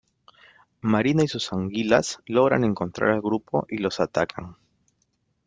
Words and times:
Marina 0.81 1.23
y 1.23 1.27
sus 1.27 1.53
anguilas 1.53 2.17
logran 2.25 2.63
encontrar 2.63 3.11
al 3.11 3.21
grupo 3.21 3.67
y 3.69 3.77
los 3.77 3.99
atacan. 3.99 4.57